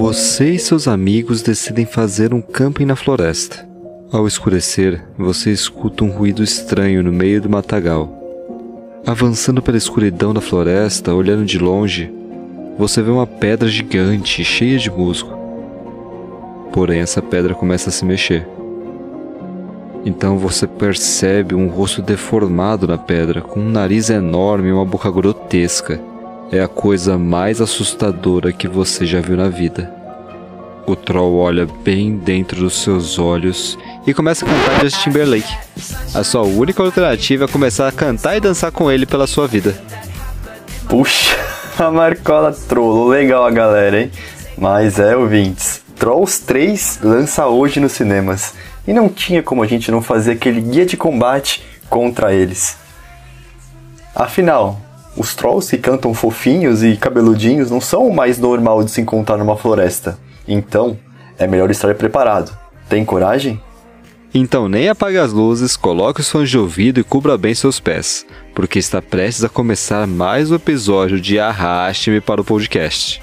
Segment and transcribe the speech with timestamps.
[0.00, 3.68] Você e seus amigos decidem fazer um camping na floresta.
[4.10, 8.10] Ao escurecer, você escuta um ruído estranho no meio do matagal.
[9.06, 12.10] Avançando pela escuridão da floresta, olhando de longe,
[12.78, 15.38] você vê uma pedra gigante cheia de musgo.
[16.72, 18.48] Porém, essa pedra começa a se mexer.
[20.02, 25.10] Então você percebe um rosto deformado na pedra, com um nariz enorme e uma boca
[25.10, 26.00] grotesca.
[26.52, 29.88] É a coisa mais assustadora que você já viu na vida.
[30.84, 35.56] O troll olha bem dentro dos seus olhos e começa a cantar Justin Timberlake.
[36.12, 39.80] A sua única alternativa é começar a cantar e dançar com ele pela sua vida.
[40.88, 41.36] Puxa,
[41.78, 44.10] a Marcola trollou legal a galera, hein?
[44.58, 48.54] Mas é, ouvintes, Trolls 3 lança hoje nos cinemas.
[48.88, 52.76] E não tinha como a gente não fazer aquele guia de combate contra eles.
[54.12, 54.80] Afinal,
[55.20, 59.36] os trolls que cantam fofinhos e cabeludinhos não são o mais normal de se encontrar
[59.36, 60.18] numa floresta.
[60.48, 60.96] Então,
[61.38, 62.56] é melhor estar preparado.
[62.88, 63.60] Tem coragem?
[64.32, 68.24] Então nem apague as luzes, coloque os fones de ouvido e cubra bem seus pés,
[68.54, 73.20] porque está prestes a começar mais um episódio de Arraste-me para o podcast.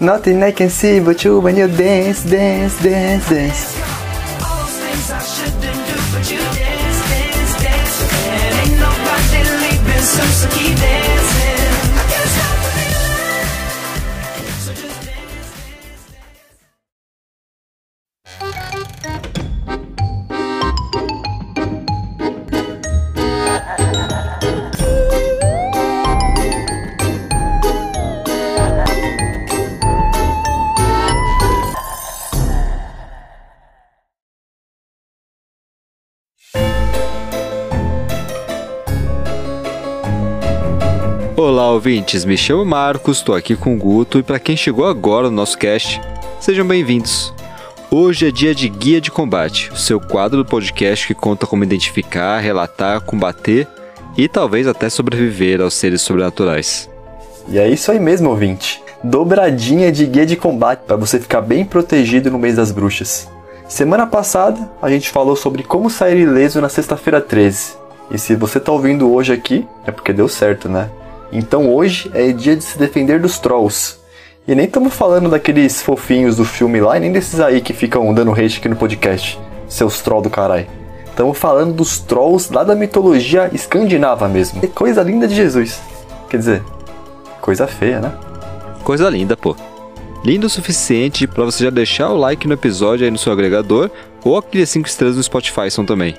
[0.00, 3.76] Nothing I can see but you when you dance, dance, dance, dance.
[4.42, 4.80] All those
[10.40, 11.01] things
[41.44, 45.28] Olá, ouvintes, me chamo Marcos, estou aqui com o Guto e para quem chegou agora
[45.28, 46.00] no nosso cast,
[46.38, 47.34] sejam bem-vindos.
[47.90, 51.64] Hoje é dia de Guia de Combate, o seu quadro do podcast que conta como
[51.64, 53.66] identificar, relatar, combater
[54.16, 56.88] e talvez até sobreviver aos seres sobrenaturais.
[57.48, 58.80] E é isso aí mesmo, ouvinte.
[59.02, 63.28] Dobradinha de guia de combate para você ficar bem protegido no mês das bruxas.
[63.68, 67.72] Semana passada a gente falou sobre como sair ileso na sexta-feira 13.
[68.12, 70.88] E se você tá ouvindo hoje aqui, é porque deu certo, né?
[71.32, 73.96] Então hoje é dia de se defender dos trolls.
[74.46, 78.12] E nem estamos falando daqueles fofinhos do filme lá, e nem desses aí que ficam
[78.12, 79.40] dando hate aqui no podcast.
[79.66, 80.66] Seus trolls do caralho.
[81.06, 84.60] Estamos falando dos trolls lá da mitologia escandinava mesmo.
[84.62, 85.80] É coisa linda de Jesus.
[86.28, 86.62] Quer dizer,
[87.40, 88.12] coisa feia, né?
[88.82, 89.56] Coisa linda, pô.
[90.24, 93.90] Lindo o suficiente para você já deixar o like no episódio aí no seu agregador
[94.24, 96.16] ou aqueles 5 estrelas no Spotify são também.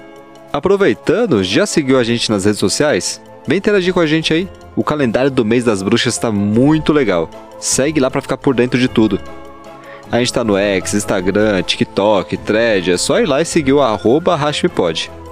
[0.51, 3.21] Aproveitando, já seguiu a gente nas redes sociais?
[3.47, 4.47] Vem interagir com a gente aí.
[4.75, 7.29] O calendário do mês das bruxas está muito legal.
[7.59, 9.19] Segue lá para ficar por dentro de tudo.
[10.11, 13.81] A gente tá no X, Instagram, TikTok, Thread, é só ir lá e seguir o
[13.81, 14.37] arroba.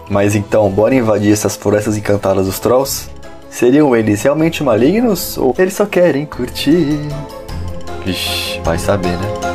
[0.09, 3.09] Mas então, bora invadir essas florestas encantadas dos trolls?
[3.49, 6.99] Seriam eles realmente malignos ou eles só querem curtir?
[8.05, 9.50] Vixe, vai saber, né?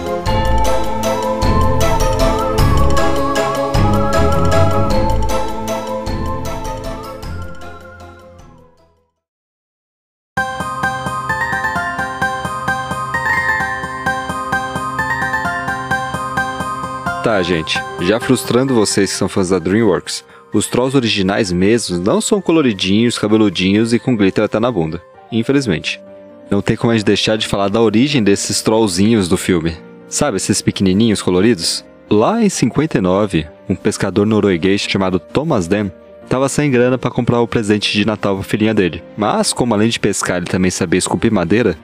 [17.26, 22.20] Tá, gente, já frustrando vocês que são fãs da DreamWorks, os trolls originais mesmos não
[22.20, 25.02] são coloridinhos, cabeludinhos e com glitter até na bunda.
[25.32, 26.00] Infelizmente.
[26.48, 29.76] Não tem como a gente deixar de falar da origem desses trollzinhos do filme.
[30.06, 31.84] Sabe esses pequenininhos coloridos?
[32.08, 35.90] Lá em 59, um pescador norueguês chamado Thomas Dam
[36.22, 39.02] estava sem grana para comprar o presente de Natal para a filhinha dele.
[39.16, 41.76] Mas, como além de pescar ele também sabia esculpir madeira,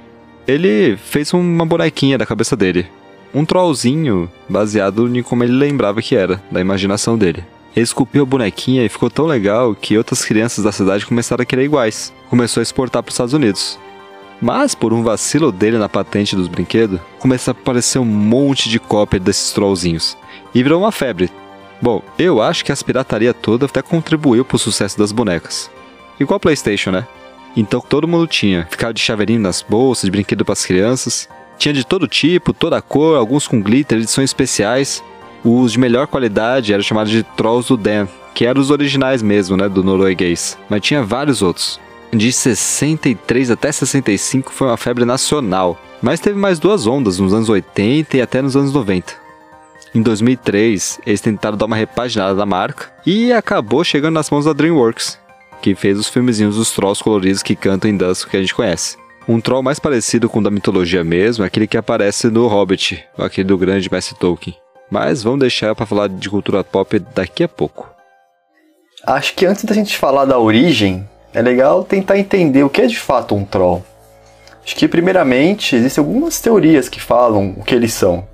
[0.47, 2.87] ele fez uma bonequinha da cabeça dele.
[3.35, 7.45] Um trollzinho baseado em como ele lembrava que era, da imaginação dele.
[7.75, 11.47] Ele esculpiu a bonequinha e ficou tão legal que outras crianças da cidade começaram a
[11.47, 12.13] querer iguais.
[12.29, 13.79] Começou a exportar para os Estados Unidos.
[14.41, 18.79] Mas, por um vacilo dele na patente dos brinquedos, começou a aparecer um monte de
[18.79, 20.17] cópia desses trollzinhos.
[20.55, 21.31] E virou uma febre.
[21.81, 25.71] Bom, eu acho que a pirataria toda até contribuiu pro sucesso das bonecas.
[26.21, 27.07] Igual PlayStation, né?
[27.57, 28.67] Então todo mundo tinha.
[28.71, 31.29] Ficava de chaveirinho nas bolsas, de brinquedo para as crianças.
[31.63, 35.01] Tinha de todo tipo, toda cor, alguns com glitter, edições especiais.
[35.45, 39.57] Os de melhor qualidade eram chamados de Trolls do Dan, que eram os originais mesmo,
[39.57, 40.59] né, do norueguês.
[40.69, 41.79] Mas tinha vários outros.
[42.13, 47.49] De 63 até 65 foi uma febre nacional, mas teve mais duas ondas nos anos
[47.49, 49.15] 80 e até nos anos 90.
[49.95, 54.53] Em 2003, eles tentaram dar uma repaginada da marca e acabou chegando nas mãos da
[54.53, 55.17] DreamWorks,
[55.63, 59.01] que fez os filmezinhos dos trolls coloridos que cantam em Dusk que a gente conhece.
[59.29, 63.05] Um troll mais parecido com o da mitologia mesmo é aquele que aparece no Hobbit,
[63.17, 64.57] aquele do grande mestre Tolkien.
[64.91, 67.89] Mas vamos deixar para falar de cultura pop daqui a pouco.
[69.07, 72.87] Acho que antes da gente falar da origem, é legal tentar entender o que é
[72.87, 73.85] de fato um troll.
[74.65, 78.27] Acho que, primeiramente, existem algumas teorias que falam o que eles são.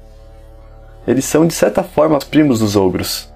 [1.06, 3.32] Eles são, de certa forma, primos dos ogros.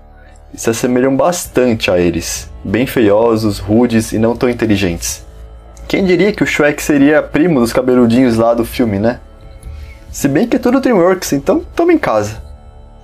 [0.53, 5.25] E se assemelham bastante a eles, bem feiosos, rudes e não tão inteligentes.
[5.93, 9.21] Quem diria que o Shrek seria primo dos cabeludinhos lá do filme, né?
[10.11, 12.43] Se bem que é tudo Dreamworks, então tamo em casa.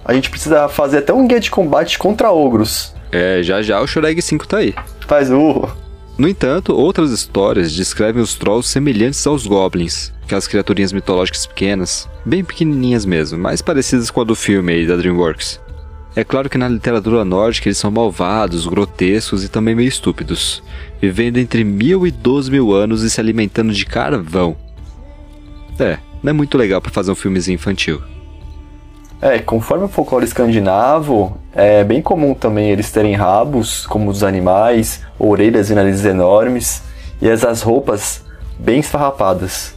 [0.02, 2.94] A gente precisa fazer até um guia de combate contra ogros.
[3.12, 4.74] É, já já o Shrek 5 tá aí.
[5.06, 5.68] Faz o.
[6.16, 12.42] No entanto, outras histórias descrevem os trolls semelhantes aos goblins, aquelas criaturinhas mitológicas pequenas, bem
[12.42, 15.60] pequenininhas mesmo, mais parecidas com a do filme aí da DreamWorks.
[16.16, 20.62] É claro que na literatura nórdica eles são malvados, grotescos e também meio estúpidos,
[21.00, 24.56] vivendo entre mil e dois mil anos e se alimentando de carvão.
[25.78, 28.02] É, não é muito legal para fazer um filmezinho infantil.
[29.20, 35.00] É, conforme o folclore escandinavo, é bem comum também eles terem rabos, como os animais,
[35.18, 36.82] orelhas e narizes enormes,
[37.20, 38.22] e essas roupas
[38.58, 39.74] bem esfarrapadas.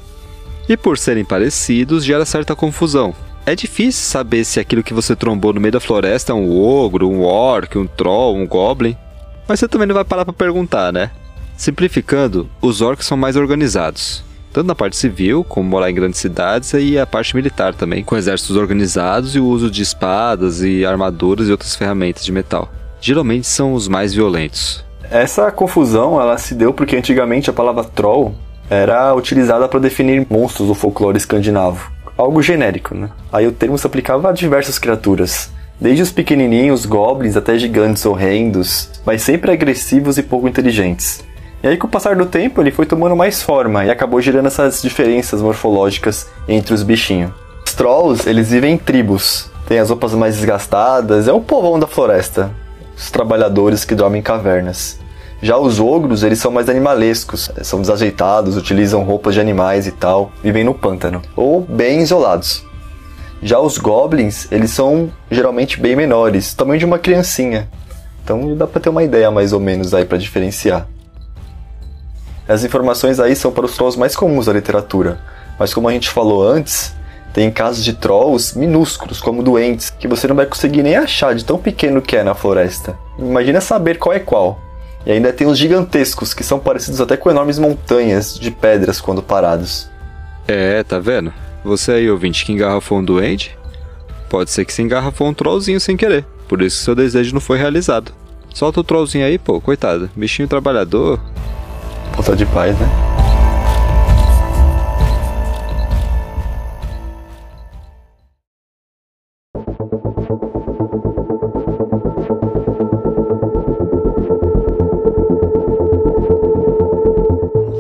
[0.69, 3.15] E por serem parecidos, gera certa confusão.
[3.43, 7.09] É difícil saber se aquilo que você trombou no meio da floresta é um ogro,
[7.09, 8.95] um orc, um troll, um goblin.
[9.47, 11.11] Mas você também não vai parar pra perguntar, né?
[11.57, 16.73] Simplificando, os orcs são mais organizados tanto na parte civil, como morar em grandes cidades,
[16.73, 21.47] e a parte militar também, com exércitos organizados e o uso de espadas e armaduras
[21.47, 22.69] e outras ferramentas de metal.
[22.99, 24.85] Geralmente são os mais violentos.
[25.09, 28.35] Essa confusão ela se deu porque antigamente a palavra troll
[28.69, 33.09] era utilizada para definir monstros do folclore escandinavo, algo genérico, né?
[33.31, 38.87] Aí o termo se aplicava a diversas criaturas, desde os pequenininhos goblins até gigantes horrendos,
[39.03, 41.23] mas sempre agressivos e pouco inteligentes.
[41.63, 44.45] E aí, com o passar do tempo, ele foi tomando mais forma e acabou gerando
[44.45, 47.31] essas diferenças morfológicas entre os bichinhos.
[47.65, 51.87] Os trolls, eles vivem em tribos, têm as roupas mais desgastadas, é o povão da
[51.87, 52.51] floresta,
[52.95, 54.99] os trabalhadores que dormem em cavernas.
[55.41, 60.31] Já os ogros, eles são mais animalescos, são desajeitados, utilizam roupas de animais e tal,
[60.43, 62.63] vivem no pântano, ou bem isolados.
[63.41, 67.67] Já os goblins, eles são geralmente bem menores, tamanho de uma criancinha.
[68.23, 70.87] Então dá pra ter uma ideia mais ou menos aí para diferenciar.
[72.47, 75.19] As informações aí são para os trolls mais comuns da literatura,
[75.57, 76.93] mas como a gente falou antes,
[77.33, 81.45] tem casos de trolls minúsculos, como doentes, que você não vai conseguir nem achar de
[81.45, 82.97] tão pequeno que é na floresta.
[83.17, 84.59] Imagina saber qual é qual.
[85.05, 89.23] E ainda tem os gigantescos, que são parecidos até com enormes montanhas de pedras quando
[89.23, 89.89] parados.
[90.47, 91.33] É, tá vendo?
[91.63, 93.57] Você aí, ouvinte, que engarrafou um doente,
[94.29, 96.25] pode ser que se engarrafou um trollzinho sem querer.
[96.47, 98.11] Por isso que seu desejo não foi realizado.
[98.53, 100.09] Solta o trollzinho aí, pô, coitado.
[100.15, 101.19] Bichinho trabalhador,
[102.13, 103.10] Falta de paz, né?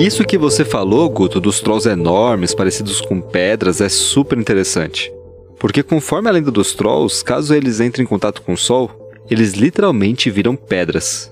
[0.01, 5.13] Isso que você falou, Guto, dos trolls enormes, parecidos com pedras, é super interessante.
[5.59, 8.89] Porque conforme a lenda dos trolls, caso eles entrem em contato com o sol,
[9.29, 11.31] eles literalmente viram pedras.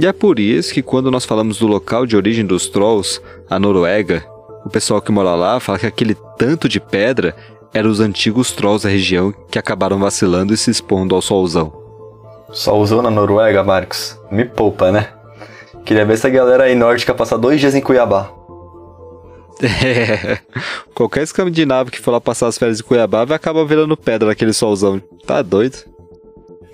[0.00, 3.20] E é por isso que quando nós falamos do local de origem dos trolls,
[3.50, 4.24] a Noruega,
[4.64, 7.36] o pessoal que mora lá fala que aquele tanto de pedra
[7.74, 11.70] eram os antigos trolls da região que acabaram vacilando e se expondo ao solzão.
[12.50, 14.18] Solzão na Noruega, Marcos?
[14.32, 15.19] Me poupa, né?
[15.84, 18.30] Queria ver essa galera aí nórdica passar dois dias em Cuiabá.
[19.62, 20.38] É,
[20.94, 24.52] qualquer escandinavo que for lá passar as férias em Cuiabá vai acabar virando pedra naquele
[24.52, 25.00] solzão.
[25.26, 25.78] Tá doido?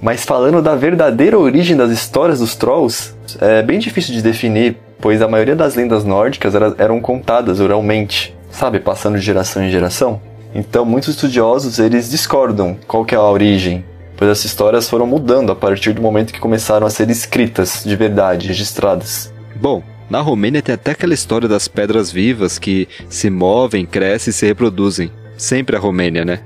[0.01, 5.23] Mas falando da verdadeira origem das histórias dos Trolls, é bem difícil de definir, pois
[5.23, 10.21] a maioria das lendas nórdicas era, eram contadas oralmente, sabe, passando de geração em geração.
[10.55, 13.85] Então, muitos estudiosos eles discordam qual que é a origem,
[14.17, 17.95] pois essas histórias foram mudando a partir do momento que começaram a ser escritas de
[17.95, 19.33] verdade, registradas.
[19.57, 24.35] Bom, na Romênia tem até aquela história das pedras vivas que se movem, crescem e
[24.35, 25.11] se reproduzem.
[25.37, 26.41] Sempre a Romênia, né?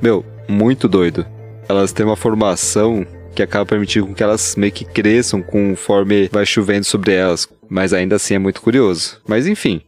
[0.00, 1.26] Meu, muito doido.
[1.68, 6.84] Elas têm uma formação que acaba permitindo que elas meio que cresçam conforme vai chovendo
[6.84, 9.20] sobre elas, mas ainda assim é muito curioso.
[9.26, 9.80] Mas enfim,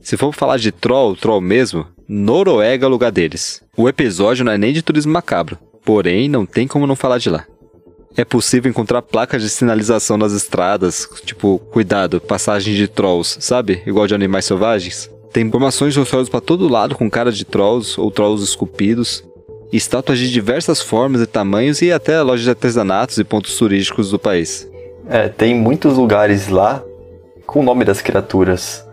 [0.00, 3.62] se for falar de troll, troll mesmo, Noruega é lugar deles.
[3.76, 7.30] O episódio não é nem de turismo macabro, porém não tem como não falar de
[7.30, 7.44] lá.
[8.16, 13.82] É possível encontrar placas de sinalização nas estradas, tipo, cuidado, passagem de trolls, sabe?
[13.84, 15.10] Igual de animais selvagens.
[15.32, 19.24] Tem informações de trolls para todo lado com cara de trolls ou trolls esculpidos
[19.76, 24.18] estátuas de diversas formas e tamanhos e até lojas de artesanatos e pontos turísticos do
[24.18, 24.68] país.
[25.08, 26.82] É, tem muitos lugares lá
[27.46, 28.83] com o nome das criaturas.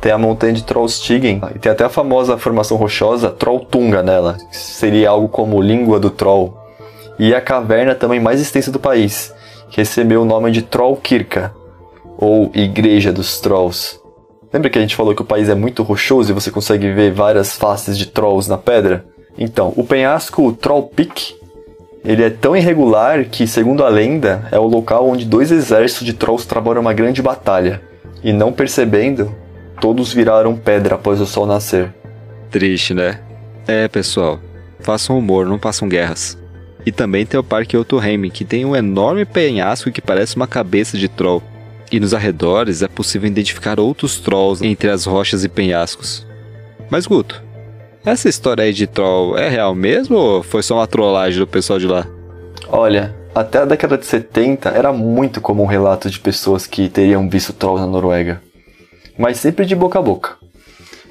[0.00, 4.56] Tem a montanha de Trollstigen, e tem até a famosa formação rochosa Trolltunga nela, que
[4.56, 6.56] seria algo como língua do Troll.
[7.18, 9.32] E a caverna também mais extensa do país,
[9.70, 11.54] que recebeu o nome de Trollkirka,
[12.16, 14.00] ou Igreja dos Trolls.
[14.52, 17.12] Lembra que a gente falou que o país é muito rochoso e você consegue ver
[17.12, 19.04] várias faces de trolls na pedra?
[19.38, 21.36] Então, o penhasco Troll Peak,
[22.04, 26.14] ele é tão irregular que, segundo a lenda, é o local onde dois exércitos de
[26.14, 27.80] trolls trabalham uma grande batalha.
[28.24, 29.32] E não percebendo,
[29.80, 31.92] todos viraram pedra após o sol nascer.
[32.50, 33.20] Triste, né?
[33.66, 34.38] É, pessoal.
[34.80, 36.38] Façam humor, não façam guerras.
[36.84, 40.96] E também tem o Parque Otoheim, que tem um enorme penhasco que parece uma cabeça
[40.96, 41.42] de troll.
[41.92, 46.26] E nos arredores é possível identificar outros trolls entre as rochas e penhascos.
[46.88, 47.42] Mas Guto,
[48.04, 51.78] essa história aí de troll é real mesmo ou foi só uma trollagem do pessoal
[51.78, 52.06] de lá?
[52.68, 57.52] Olha, até a década de 70 era muito comum relatos de pessoas que teriam visto
[57.52, 58.40] trolls na Noruega.
[59.20, 60.36] Mas sempre de boca a boca.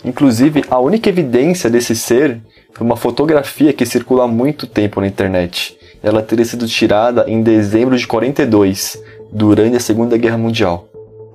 [0.03, 2.41] Inclusive, a única evidência desse ser
[2.73, 5.77] foi uma fotografia que circula há muito tempo na internet.
[6.01, 8.99] Ela teria sido tirada em dezembro de 42,
[9.31, 10.87] durante a Segunda Guerra Mundial.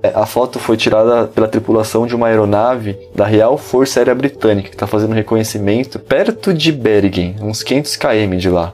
[0.03, 4.67] É, A foto foi tirada pela tripulação de uma aeronave da Real Força Aérea Britânica,
[4.67, 8.73] que está fazendo reconhecimento perto de Bergen, uns 500 km de lá.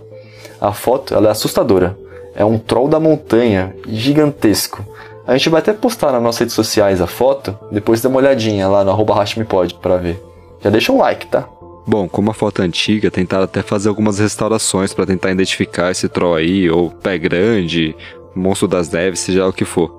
[0.60, 1.96] A foto ela é assustadora.
[2.34, 4.84] É um troll da montanha, gigantesco.
[5.32, 8.68] A gente vai até postar nas nossas redes sociais a foto, depois dá uma olhadinha
[8.68, 10.22] lá no arroba HashmePod pra ver.
[10.62, 11.48] Já deixa um like, tá?
[11.88, 16.10] Bom, como a foto é antiga, tentaram até fazer algumas restaurações para tentar identificar esse
[16.10, 17.96] troll aí, ou pé grande,
[18.36, 19.90] monstro das neves, seja o que for.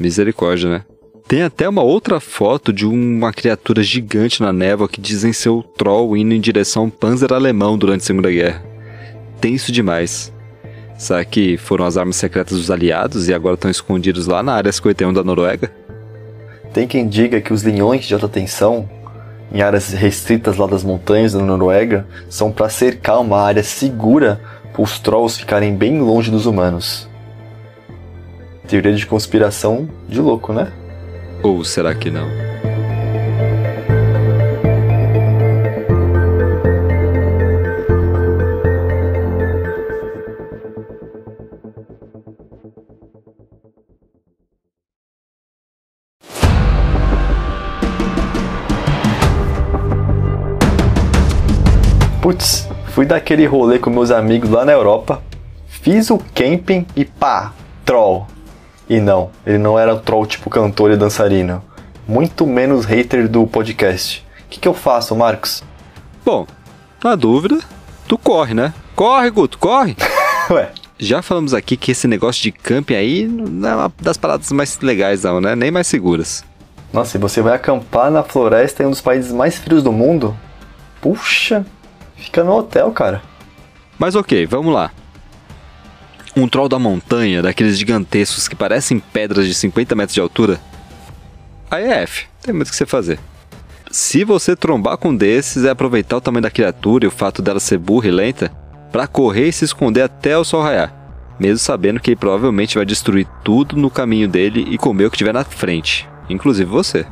[0.00, 0.84] Misericórdia, né?
[1.28, 5.62] Tem até uma outra foto de uma criatura gigante na névoa que dizem ser o
[5.62, 8.64] troll indo em direção a um panzer alemão durante a Segunda Guerra.
[9.40, 10.33] Tenso demais.
[10.96, 14.70] Será que foram as armas secretas dos aliados e agora estão escondidos lá na área
[14.70, 15.70] 51 da Noruega?
[16.72, 18.88] Tem quem diga que os linhões de alta tensão,
[19.52, 24.40] em áreas restritas lá das montanhas da Noruega, são para cercar uma área segura
[24.72, 27.08] para os trolls ficarem bem longe dos humanos.
[28.66, 30.72] Teoria de conspiração de louco, né?
[31.42, 32.53] Ou será que não?
[52.24, 55.22] Putz, fui daquele rolê com meus amigos lá na Europa,
[55.66, 57.52] fiz o camping e pá,
[57.84, 58.26] troll.
[58.88, 61.62] E não, ele não era troll tipo cantor e dançarino.
[62.08, 64.26] Muito menos hater do podcast.
[64.46, 65.62] O que, que eu faço, Marcos?
[66.24, 66.46] Bom,
[67.04, 67.58] na dúvida,
[68.08, 68.72] tu corre, né?
[68.96, 69.94] Corre, Guto, corre!
[70.48, 74.50] Ué, Já falamos aqui que esse negócio de camping aí não é uma das paradas
[74.50, 75.54] mais legais, não, né?
[75.54, 76.42] Nem mais seguras.
[76.90, 80.34] nossa, e você vai acampar na floresta em um dos países mais frios do mundo?
[81.02, 81.66] Puxa,
[82.16, 83.22] fica no hotel, cara.
[83.98, 84.90] Mas ok, vamos lá.
[86.36, 90.60] Um troll da montanha, daqueles gigantescos que parecem pedras de 50 metros de altura?
[91.70, 93.20] Aí é F, tem muito o que você fazer.
[93.90, 97.40] Se você trombar com um desses, é aproveitar o tamanho da criatura e o fato
[97.40, 98.50] dela ser burra e lenta
[98.90, 100.92] para correr e se esconder até o sol raiar,
[101.38, 105.18] mesmo sabendo que ele provavelmente vai destruir tudo no caminho dele e comer o que
[105.18, 107.06] tiver na frente, inclusive você.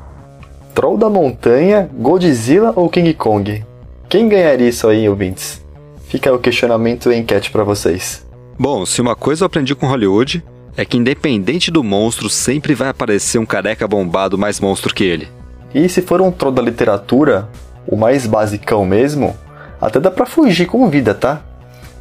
[0.75, 3.65] Troll da montanha, Godzilla ou King Kong?
[4.13, 5.65] Quem ganharia isso aí, ouvintes?
[6.05, 8.23] Fica o questionamento e enquete pra vocês.
[8.59, 10.45] Bom, se uma coisa eu aprendi com Hollywood
[10.77, 15.31] é que independente do monstro sempre vai aparecer um careca bombado mais monstro que ele.
[15.75, 17.49] E se for um troll da literatura,
[17.87, 19.35] o mais basicão mesmo,
[19.81, 21.41] até dá pra fugir com vida, tá?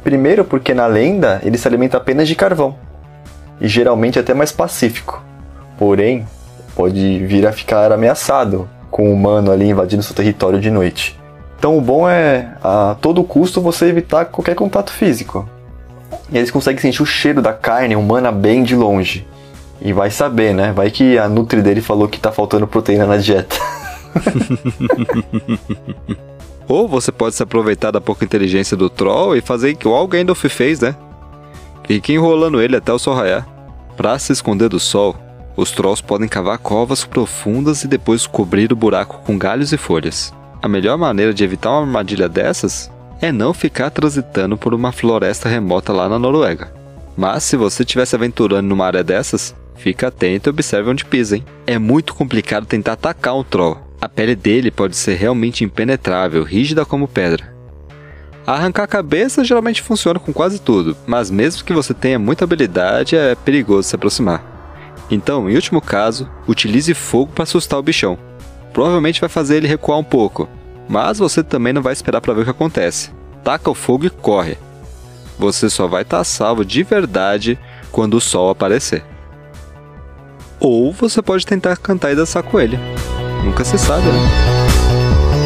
[0.04, 2.76] Primeiro porque na lenda ele se alimenta apenas de carvão.
[3.58, 5.24] E geralmente até mais pacífico.
[5.78, 6.26] Porém,
[6.76, 11.21] pode vir a ficar ameaçado com um humano ali invadindo seu território de noite.
[11.62, 15.48] Então o bom é a todo custo você evitar qualquer contato físico.
[16.28, 19.24] E eles conseguem sentir o cheiro da carne humana bem de longe.
[19.80, 20.72] E vai saber, né?
[20.72, 23.54] Vai que a Nutri dele falou que tá faltando proteína na dieta.
[26.66, 30.44] Ou você pode se aproveitar da pouca inteligência do troll e fazer igual o Gandalf
[30.46, 30.96] fez, né?
[31.86, 33.46] Fique enrolando ele até o sol raiar.
[33.96, 35.14] Pra se esconder do sol,
[35.56, 40.34] os trolls podem cavar covas profundas e depois cobrir o buraco com galhos e folhas.
[40.62, 42.88] A melhor maneira de evitar uma armadilha dessas
[43.20, 46.72] é não ficar transitando por uma floresta remota lá na Noruega.
[47.16, 51.36] Mas se você estiver se aventurando numa área dessas, fica atento e observe onde pisa,
[51.36, 51.44] hein?
[51.66, 53.76] É muito complicado tentar atacar um troll.
[54.00, 57.52] A pele dele pode ser realmente impenetrável, rígida como pedra.
[58.46, 63.16] Arrancar a cabeça geralmente funciona com quase tudo, mas mesmo que você tenha muita habilidade,
[63.16, 64.44] é perigoso se aproximar.
[65.10, 68.16] Então, em último caso, utilize fogo para assustar o bichão.
[68.72, 70.48] Provavelmente vai fazer ele recuar um pouco,
[70.88, 73.10] mas você também não vai esperar para ver o que acontece.
[73.44, 74.56] Taca o fogo e corre.
[75.38, 77.58] Você só vai estar salvo de verdade
[77.90, 79.04] quando o sol aparecer.
[80.60, 82.78] Ou você pode tentar cantar e dançar com ele.
[83.44, 85.41] Nunca se sabe, né?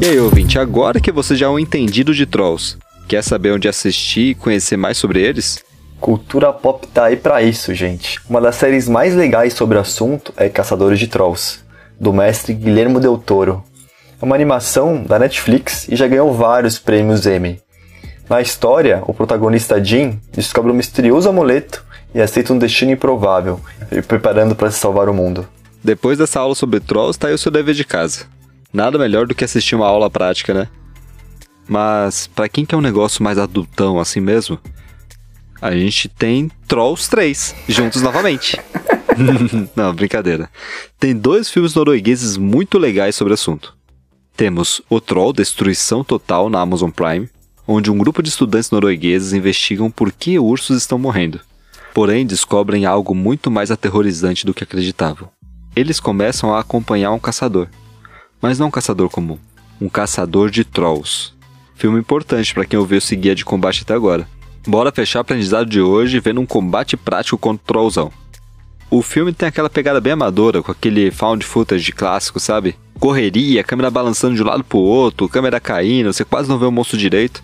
[0.00, 2.76] E aí, ouvinte, agora que você já é um entendido de Trolls,
[3.08, 5.64] quer saber onde assistir e conhecer mais sobre eles?
[6.00, 8.20] Cultura pop tá aí pra isso, gente.
[8.30, 11.58] Uma das séries mais legais sobre o assunto é Caçadores de Trolls,
[11.98, 13.64] do mestre Guilherme Del Toro.
[14.22, 17.60] É uma animação da Netflix e já ganhou vários prêmios Emmy.
[18.30, 23.60] Na história, o protagonista Jim descobre um misterioso amuleto e aceita um destino improvável,
[24.06, 25.48] preparando para se salvar o mundo.
[25.82, 28.37] Depois dessa aula sobre Trolls, tá aí o seu dever de casa.
[28.72, 30.68] Nada melhor do que assistir uma aula prática, né?
[31.68, 34.58] Mas para quem quer um negócio mais adultão assim mesmo,
[35.60, 38.58] a gente tem Trolls 3 juntos novamente.
[39.74, 40.48] Não, brincadeira.
[40.98, 43.76] Tem dois filmes noruegueses muito legais sobre o assunto.
[44.36, 47.28] Temos O Troll Destruição Total na Amazon Prime,
[47.66, 51.40] onde um grupo de estudantes noruegueses investigam por que ursos estão morrendo.
[51.92, 55.28] Porém, descobrem algo muito mais aterrorizante do que acreditavam.
[55.74, 57.68] Eles começam a acompanhar um caçador,
[58.40, 59.38] mas não um caçador comum,
[59.80, 61.32] um caçador de trolls.
[61.74, 64.26] Filme importante para quem ouviu esse guia de combate até agora.
[64.66, 68.12] Bora fechar o aprendizado de hoje vendo um combate prático contra o trollzão.
[68.90, 72.74] O filme tem aquela pegada bem amadora, com aquele found footage clássico, sabe?
[72.98, 76.72] Correria, câmera balançando de um lado pro outro, câmera caindo, você quase não vê o
[76.72, 77.42] monstro direito.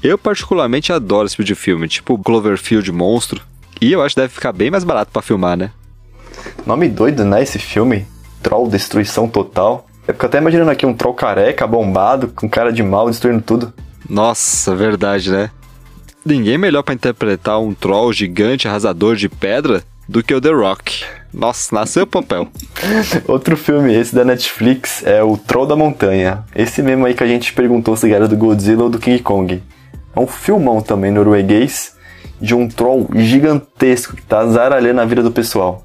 [0.00, 3.42] Eu particularmente adoro esse tipo de filme, tipo Cloverfield Monstro.
[3.80, 5.72] E eu acho que deve ficar bem mais barato para filmar, né?
[6.64, 8.06] Nome doido, né, esse filme?
[8.40, 9.87] Troll Destruição Total.
[10.08, 13.74] Eu fico até imaginando aqui um troll careca, bombado, com cara de mal, destruindo tudo.
[14.08, 15.50] Nossa, verdade, né?
[16.24, 21.04] Ninguém melhor para interpretar um troll gigante arrasador de pedra do que o The Rock.
[21.30, 22.48] Nossa, nasceu o papel.
[23.28, 26.42] Outro filme, esse da Netflix, é o Troll da Montanha.
[26.56, 29.62] Esse mesmo aí que a gente perguntou se era do Godzilla ou do King Kong.
[30.16, 31.94] É um filmão também norueguês
[32.40, 35.84] de um troll gigantesco que tá zaralhando a vida do pessoal.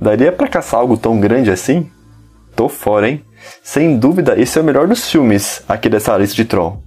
[0.00, 1.90] Daria para caçar algo tão grande assim?
[2.54, 3.24] Tô fora, hein?
[3.62, 6.82] Sem dúvida, esse é o melhor dos filmes aqui dessa lista de Troll.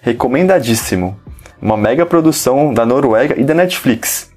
[0.00, 1.18] Recomendadíssimo.
[1.60, 4.30] Uma mega produção da Noruega e da Netflix.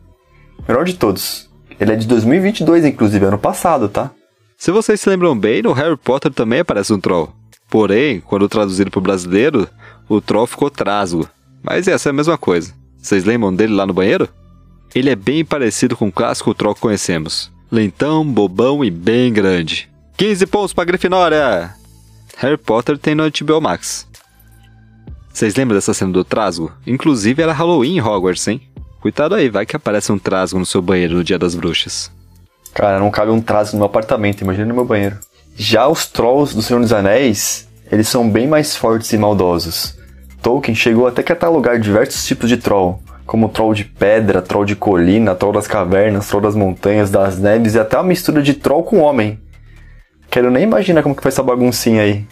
[0.68, 1.50] Melhor de todos.
[1.80, 4.12] Ele é de 2022, inclusive, ano passado, tá?
[4.58, 7.34] Se vocês se lembram bem, no Harry Potter também aparece um troll.
[7.70, 9.68] Porém, quando traduzido para o brasileiro,
[10.08, 11.28] o troll ficou trasgo.
[11.64, 12.74] Mas essa é a mesma coisa.
[12.98, 14.30] Vocês lembram dele lá no banheiro?
[14.94, 17.52] Ele é bem parecido com o clássico troll que conhecemos.
[17.72, 19.91] Lentão, bobão e bem grande.
[20.22, 21.74] 15 pontos pra Grifinória!
[22.38, 24.08] Harry Potter tem no HBO Max.
[25.34, 26.72] Vocês lembram dessa cena do trasgo?
[26.86, 28.62] Inclusive era Halloween em Hogwarts, hein?
[29.00, 32.12] Cuidado aí, vai que aparece um trasgo no seu banheiro no dia das bruxas.
[32.72, 35.18] Cara, não cabe um trasgo no meu apartamento, imagina no meu banheiro.
[35.56, 39.98] Já os trolls do Senhor dos Anéis, eles são bem mais fortes e maldosos.
[40.40, 44.76] Tolkien chegou até a catalogar diversos tipos de troll, como troll de pedra, troll de
[44.76, 48.84] colina, troll das cavernas, troll das montanhas, das neves e até uma mistura de troll
[48.84, 49.40] com homem.
[50.32, 52.26] Quero nem imaginar como que foi essa baguncinha aí.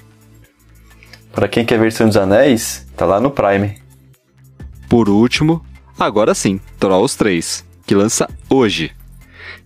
[1.33, 3.77] Para quem quer ver Senhor dos Anéis, tá lá no Prime.
[4.87, 5.61] Por último,
[5.99, 8.91] agora sim, Trolls 3, que lança hoje.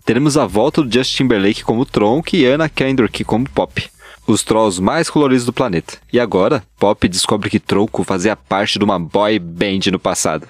[0.04, 3.88] Teremos a volta do Justin Timberlake como Tronk e Anna Kendrick como Pop,
[4.26, 6.00] os trolls mais coloridos do planeta.
[6.12, 10.48] E agora, Pop descobre que Tronco fazia parte de uma boy band no passado.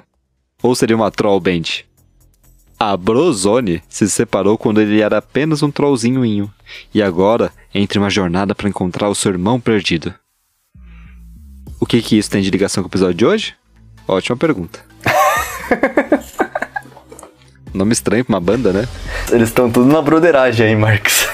[0.62, 1.84] Ou seria uma troll band?
[2.80, 6.52] A Brozone se separou quando ele era apenas um trollzinho
[6.94, 10.14] e agora entra em uma jornada para encontrar o seu irmão perdido.
[11.80, 13.56] O que que isso tem de ligação com o episódio de hoje?
[14.08, 14.80] Ótima pergunta.
[17.74, 18.88] Nome estranho pra uma banda, né?
[19.32, 21.28] Eles estão tudo na broderagem aí, Marcos.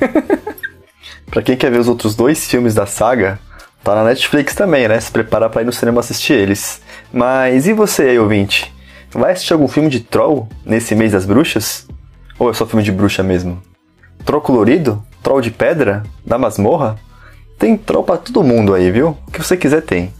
[1.30, 3.38] pra quem quer ver os outros dois filmes da saga,
[3.82, 5.00] tá na Netflix também, né?
[5.00, 6.82] Se preparar pra ir no cinema assistir eles.
[7.12, 8.72] Mas e você aí, ouvinte?
[9.12, 11.86] Vai assistir algum filme de troll nesse mês das bruxas?
[12.38, 13.60] Ou é só filme de bruxa mesmo?
[14.24, 15.02] Troll colorido?
[15.20, 16.04] Troll de pedra?
[16.24, 16.96] Da masmorra?
[17.58, 19.16] Tem troll pra todo mundo aí, viu?
[19.26, 20.14] O que você quiser tem.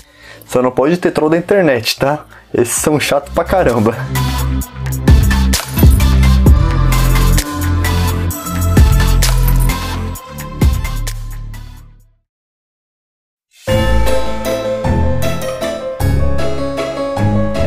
[0.44, 2.26] Só não pode ter troll da internet, tá?
[2.52, 3.96] Esses são chatos pra caramba.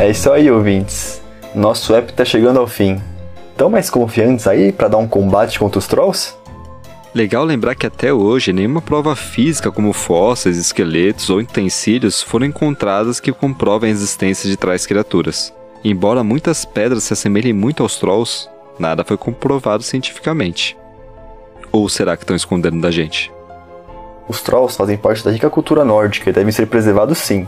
[0.04, 1.03] É isso aí, ouvintes.
[1.56, 3.00] Nosso app tá chegando ao fim.
[3.56, 6.34] Tão mais confiantes aí para dar um combate contra os trolls?
[7.14, 13.20] Legal lembrar que até hoje nenhuma prova física como fósseis, esqueletos ou utensílios foram encontradas
[13.20, 15.54] que comprovem a existência de tais criaturas.
[15.84, 20.76] Embora muitas pedras se assemelhem muito aos trolls, nada foi comprovado cientificamente.
[21.72, 23.32] Ou será que estão escondendo da gente?
[24.28, 27.46] Os trolls fazem parte da rica cultura nórdica e devem ser preservados sim.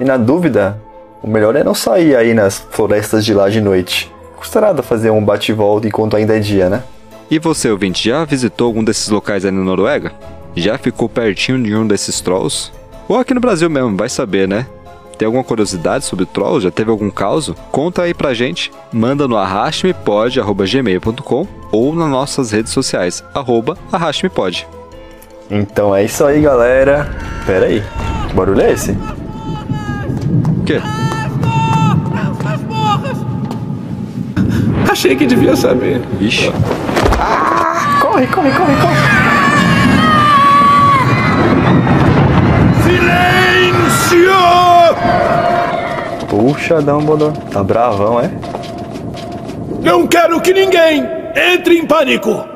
[0.00, 0.80] E na dúvida,
[1.24, 4.12] o melhor é não sair aí nas florestas de lá de noite.
[4.36, 6.82] Custa nada fazer um bate-volta enquanto ainda é dia, né?
[7.30, 10.12] E você, ouvinte, já visitou algum desses locais aí na Noruega?
[10.54, 12.70] Já ficou pertinho de um desses trolls?
[13.08, 14.66] Ou aqui no Brasil mesmo, vai saber, né?
[15.16, 16.62] Tem alguma curiosidade sobre trolls?
[16.62, 17.56] Já teve algum caso?
[17.72, 18.70] Conta aí pra gente.
[18.92, 24.68] Manda no arrastmepod.gmail.com ou nas nossas redes sociais, arroba arrastmepod.
[25.50, 27.08] Então é isso aí, galera.
[27.46, 27.82] Pera aí,
[28.28, 28.90] que barulho é esse?
[28.90, 30.82] O quê?
[34.94, 36.00] Achei que devia saber.
[36.20, 36.52] Vixe.
[38.00, 38.94] Corre, corre, corre, corre!
[42.84, 44.30] Silêncio!
[46.28, 48.30] Puxa, Dumbledore, tá bravão, é?
[49.82, 51.04] Não quero que ninguém
[51.34, 52.53] entre em pânico.